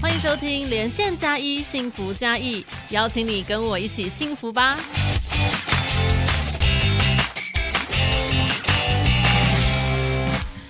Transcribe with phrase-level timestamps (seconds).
[0.00, 4.78] 欢迎收听连线加一幸福加一，邀请你跟我一起幸福吧。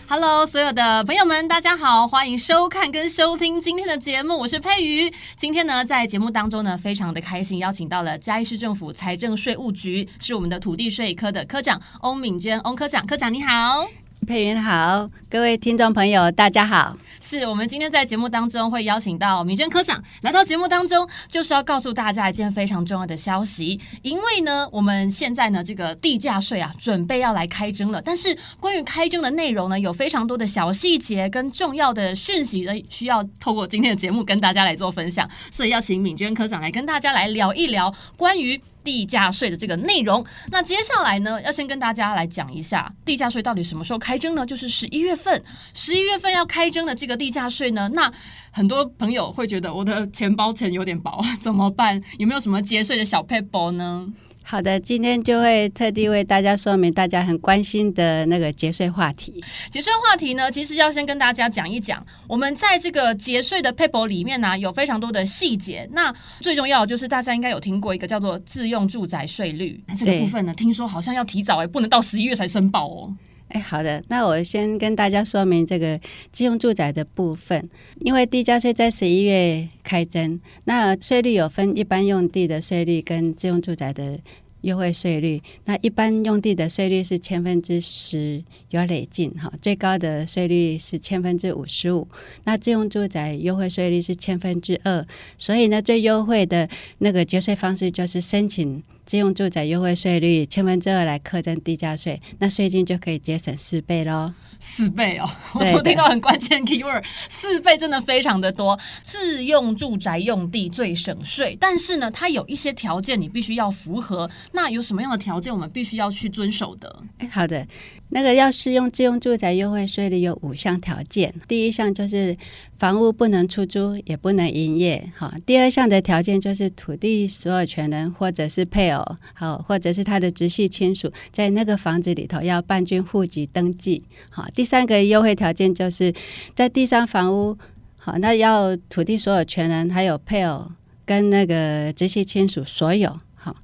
[0.09, 5.13] Hello，所有的朋友们，大家好，欢迎收看跟收听今天的节目，我是佩瑜。
[5.37, 13.87] 今天呢，在节目当中呢，非常的开心，邀请到了嘉义市政府财政税务局，是我们的土地税科的科长翁敏娟，翁科长，科长你好。
[14.27, 16.97] 佩云好，各位听众朋友，大家好。
[17.21, 23.81] 是我们今天在节目当中会邀请到敏娟科长来到节目当中，就是要告诉大家一件非常重要的消息。
[24.03, 28.01] 因为呢，我们现在呢，这个地价税啊，准备要来开征了。
[28.03, 35.29] 但是关于开征的内容呢，有非常多的小细节跟重要的讯息呢，需要透过今天的节目跟大家来做分享。
[35.51, 38.61] 所以要请敏娟科长来跟大家来聊一聊关于。
[38.89, 44.47] 地价税的这个内容，那接下来呢，要先跟大家来讲一下地价税到底什么时候开征呢？
[44.47, 48.11] 就是十一月份，十一月份要开征的这个地价税呢，那
[48.51, 52.03] 很多朋友会觉得我的钱包钱有点薄， 怎么办？
[52.17, 54.09] 有没有什么节税的小 paper 呢？
[54.51, 59.45] 好的，今天就会特地为大家说明大家很关心的那个节税话题。
[59.71, 65.87] 节税话题呢，其实要先跟大家讲一讲，我们在这个节税的 paper 里面呢，有非常多的细节。
[65.93, 73.15] 那最重要的就是大家应该有听过一个叫做自用住宅税率这个部分呢，听说好像要提早哎，不能到十一月才申报哦。
[73.49, 75.99] 哎，好的，那我先跟大家说明这个
[76.31, 77.69] 自用住宅的部分，
[78.01, 84.19] 因为地价税在十一月开征，那税率有分一般用地的税率跟自用住宅的
[84.61, 85.41] 优惠税率。
[85.65, 92.07] 那一般用地的税率是千分之十，有累进哈，最高的税率是千分之五十五。
[92.45, 95.07] 那自用住宅优惠税率是千分之二，
[95.39, 96.69] 所以呢，最优惠的
[96.99, 98.83] 那个节税方式就是申请。
[99.09, 104.35] 自用住宅优惠税率千分之二来课征地价税，那税金就可以节省四倍喽。
[104.61, 108.79] 四倍哦， 我昨听到很关键 keyword，四倍真的非常的多。
[109.03, 114.29] 自用住宅用地最省税，但是呢，它有一些条件你必须要符合。
[114.53, 117.03] 那有什么样的条件我们必须要去遵守的？
[117.19, 117.67] 哎，好的，
[118.11, 121.33] 那个要适用自用住宅优惠税率有五项条件。
[121.47, 122.37] 第一项就是
[122.79, 125.11] 房屋不能出租，也不能营业。
[125.17, 128.98] 好，第二项的条件就是土地所有权人或者是配偶。
[129.35, 134.03] 好，或者是他的直系亲属在那个房子里头要办竣户籍登记。
[134.31, 136.13] 好，第三个优惠条件就是
[136.55, 137.59] 在第三房屋，
[137.97, 140.71] 好，那要土地所有权人还有配偶
[141.05, 143.19] 跟那个直系亲属所有。
[143.35, 143.57] 好，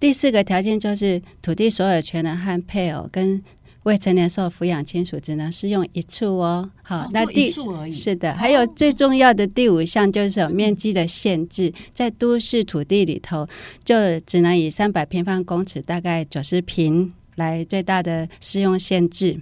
[0.00, 3.42] 第四个条件就是土地所有权人和配偶跟。
[3.86, 6.68] 未成年受抚养亲属只能适用一处哦。
[6.82, 7.52] 好，那第
[7.92, 13.46] 是的，还有最重要的第五项就是有面积的限制，在都市土地里头
[13.84, 19.40] 就只能以三百平方公尺，大概九十平来最大的适用限制。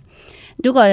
[0.63, 0.85] 如果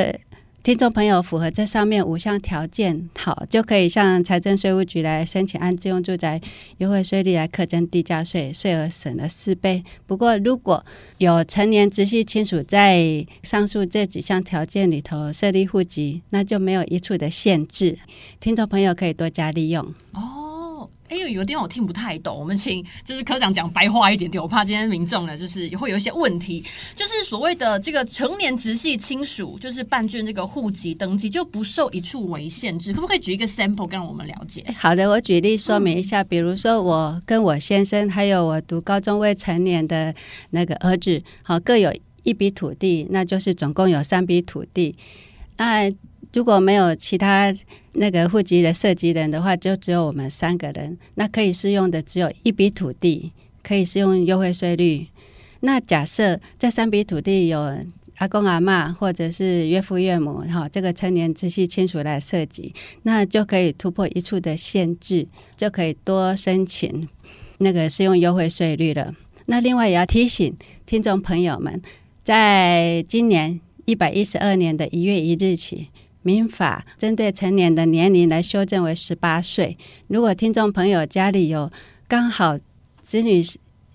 [0.63, 6.39] 听众朋友符合这上面五项条件，好，就可以向财政税务局来申请按自用住宅
[6.77, 9.83] 优惠税率来课征地价税，税额省了四倍。
[10.05, 10.85] 不过，如果
[11.17, 17.97] 有成年直系亲属在上述这几项条件里头设立户籍，那就没有一处的限制。
[18.39, 19.83] 听众朋友可以多加利用
[20.13, 20.40] 哦。
[21.11, 26.63] 哎呦，有地方我听不太懂，我们请就是科长讲白话一点点，我怕今天民众呢就是会有一些问题，
[26.95, 34.63] 就是所谓的这个成年直系亲属，就是办卷这个户籍登记就不受一处为限制，可不可以举一个 sample 让我们了解？
[34.77, 40.15] 好的，我举例说明一下，比如说我跟我先生还有我读高中未成年的
[40.51, 44.95] 那个儿子，好各有一笔土地，那就是总共有三笔土地，
[45.57, 45.91] 那。
[46.33, 47.53] 如果没有其他
[47.93, 50.97] 那个户籍的涉及人的话，就只有我们三个人。
[51.15, 55.07] 那可以适用的只有一笔土地，可以适用优惠税率。
[55.59, 57.77] 那假设这三笔土地有
[58.19, 65.27] 阿公阿妈或者是岳父岳母哈，这个成年直系亲属来涉及，那就可以突破一处的限制，
[65.57, 67.07] 就可以多申请
[67.57, 69.13] 那个适用优惠税率了。
[69.47, 70.55] 那另外也要提醒
[70.85, 71.81] 听众朋友们，
[72.23, 75.89] 在今年一百一十二年的一月一日起。
[76.21, 79.77] 民法针对成年的年龄来修正为十八岁。
[80.07, 81.71] 如果听众朋友家里有
[82.07, 82.57] 刚好
[83.01, 83.41] 子女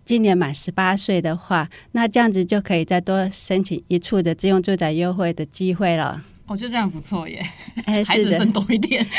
[0.04, 6.24] 今年满十八岁的话，那这样子就可以再多申请一处的自用住宅优惠的机会了。
[6.46, 7.44] 我觉得这样不错耶，
[8.06, 9.04] 孩子生多一点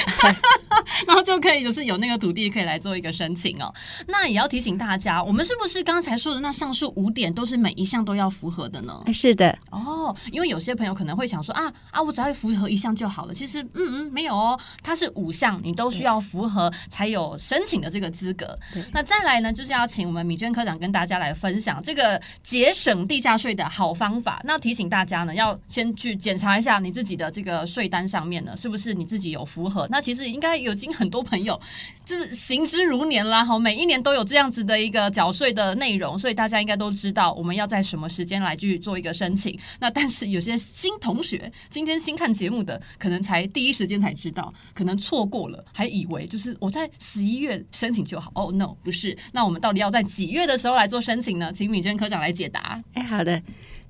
[1.06, 3.74] 然后就可以就是有那个土地可以来做一个申请哦。
[4.08, 9.04] 那也要提醒大家，我们是不是刚才说的那上述五点都是每一项都要符合的呢？
[9.14, 13.34] 是的，哦，因为有些朋友可能会想说啊啊，我只要符合一项就好了。
[13.34, 18.58] 其实嗯嗯，没有哦，它是五项，你都需要符合才有申请的这个资格。
[18.94, 24.40] 那再来呢，就是要请我们米娟科长跟大家来分享这个节省地价税的好方法。
[24.44, 27.17] 那提醒大家呢，要先去检查一下你自己。
[27.18, 29.88] 的这个税单上面呢，是不是你自己有符合？
[29.90, 31.60] 那其实应该有经很多朋友
[32.06, 39.58] 就是行之如年啦，哈，每一年都有这样子的一个缴税的内容，所以大家应该都知道我们要在什么时间来去做一个申请。
[39.80, 48.32] 那但是有些新同学今天新看节目的，可能才第一时间才知道，可能错过了，还以为就是我在十一月申请就好。
[48.36, 49.18] 哦，no，不是。
[49.32, 51.52] 那我们到底要在几月的时候来做申请呢？
[51.52, 52.82] 请米娟科长来解答。
[52.94, 53.42] 哎，好的，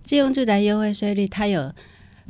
[0.03, 1.73] 自用住宅优惠税率它有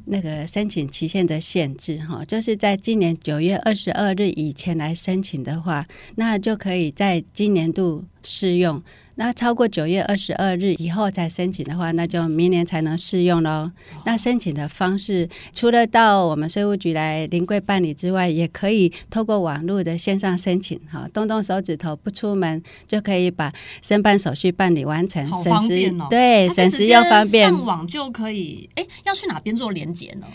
[0.05, 5.85] 那个申请期限的限制哈，就是在今年九月二十二日以前来申请的话，
[6.15, 8.83] 那就可以在今年度适用。
[9.19, 13.71] 那超过九月二十二日以后再申请的话，那就明年才能适用喽。
[14.05, 23.51] 那申请的方式，除了到我们税务局来临柜办理之外，也可以透过网络的线上申请，哈，动动手指头不出门就可以把
[23.81, 27.49] 申办手续办理完成，好省时方便哦对，省时又方便。
[27.49, 28.69] 上网就可以。
[28.75, 30.27] 哎，要去哪边做连接呢？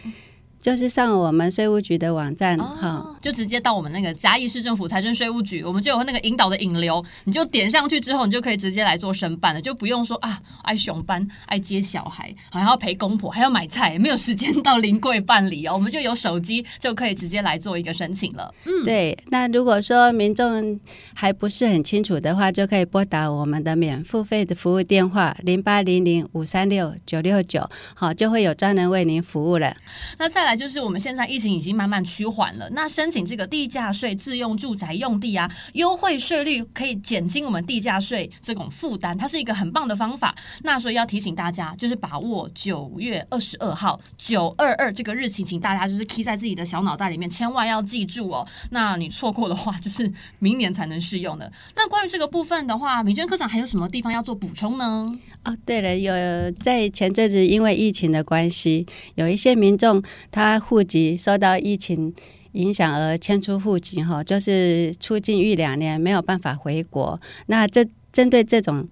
[0.63, 18.55] 就是上我们税务局的网站，哈、哦，就直接到我们那个嘉义市政府财政税务局，我们就有那个引导的引流，你就点上去之后，你就可以直接来做申办了，就不用说啊爱熊班、爱接小孩，还要陪公婆，还要买菜，没有时间到临柜办理哦，我们就有手机就可以直接来做一个申请了。
[18.65, 20.79] 嗯，对，那如果说民众
[21.13, 29.75] 还不是很清楚的话，就可以拨打我们的免付费的服务电话零八零零五三六九六九，好，就会有专人为您服务了。
[30.19, 40.35] 那再来就是我们现在疫情已经慢慢趋缓了，那申请这个地价税自用住宅用地啊，优惠税率可以减轻我们地价税这种负担，它是一个很棒的方法。
[40.63, 48.47] 那所以要提醒大家，就是把握九月二十二号九二二这个日期，请大家就是记在自己的小脑袋里面，千万要记住哦。
[48.71, 51.51] 那你错过的话，就是明年才能适用的。
[51.77, 55.13] 那关于这个部分的话，米娟科长还有什么地方要做补充呢？
[55.45, 62.13] 哦，对了，有在前阵子因为疫情的关系，有一些民众他他户籍受到疫情
[62.53, 67.21] 影响而迁出户籍，哈，就是出境一两年没有办法回国。
[67.47, 68.89] 那这针对这种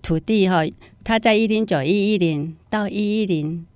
[0.00, 0.62] 土地哈，
[1.04, 3.66] 他在一零九一一零到一一零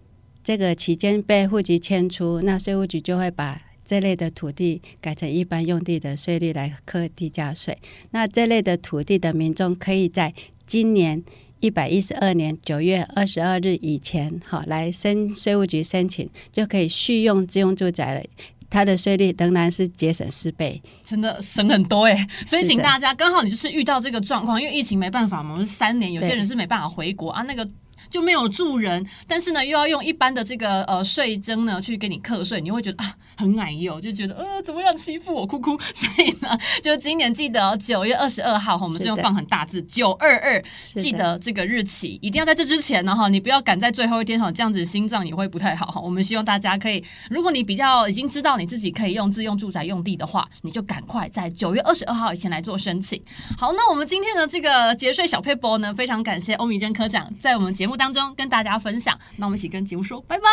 [0.42, 7.76] 这个期间被户籍迁出，那税务局就会把这类的土地改成一般用地的税率来课地价税。
[8.12, 10.32] 那这类的土地的民众可以在
[10.64, 11.22] 今年
[11.60, 18.22] 一百一十二年九月二十二日以前，好来申税务局申请，就可以续用自用住宅了。
[18.68, 20.80] 它的税率仍然是节省四倍。
[21.04, 27.68] 真的省很多哎、所以请大家刚好你就是遇到这个状况，因为疫情没办法嘛，我们是三年，有些人是没办法回国啊，那个。
[28.10, 35.78] 就没有住人，但是呢，又要用一般的这个呃税征呢去给你课税，你会觉得啊很矮哟，就觉得呃怎么样欺负我，哭哭。
[35.94, 46.00] 所以呢， 就今年记得九、月二十二号，我们是用放很大字九二二，记得这个日期，一定要在这之前呢哈，你不要赶在最后一天哈，这样子心脏也会不太好哈。
[46.00, 53.22] 我们希望大家可以，如果你比较已经知道你自己可以用自用住宅用地的话，你就赶快在九月二十二号以前来做申请。
[53.56, 59.16] 好，那我们今天的这个节税小 paper 呢，非常感谢欧米珍科长在我们节目当中跟大家分享。
[59.36, 60.48] 那我们一起跟节目说拜拜。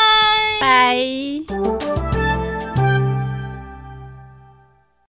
[0.59, 2.16] 拜。